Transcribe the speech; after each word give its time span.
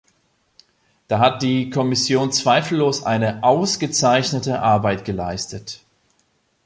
Da 1.07 1.19
hat 1.19 1.43
die 1.43 1.69
Kommission 1.69 2.31
zweifellos 2.31 3.03
eine 3.03 3.43
ausgezeichnete 3.43 4.59
Arbeit 4.59 5.05
geleistet. 5.05 5.81